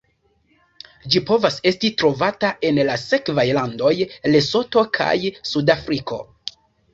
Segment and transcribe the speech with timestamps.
[1.15, 3.93] Ĝi povas esti trovata en la sekvaj landoj:
[4.37, 5.13] Lesoto kaj
[5.53, 6.21] Sudafriko.